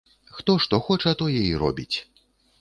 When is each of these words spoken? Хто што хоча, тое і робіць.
Хто 0.37 0.55
што 0.63 0.79
хоча, 0.87 1.13
тое 1.21 1.39
і 1.51 1.53
робіць. 1.65 1.97